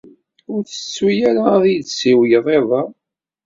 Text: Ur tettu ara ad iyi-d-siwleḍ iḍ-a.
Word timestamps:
Ur 0.53 0.61
tettu 0.63 1.07
ara 1.29 1.43
ad 1.55 1.63
iyi-d-siwleḍ 1.67 2.45
iḍ-a. 2.57 2.81